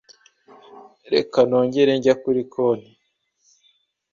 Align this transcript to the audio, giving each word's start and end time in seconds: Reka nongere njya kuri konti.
Reka 1.13 1.37
nongere 1.47 1.91
njya 1.97 2.13
kuri 2.21 2.41
konti. 2.53 2.91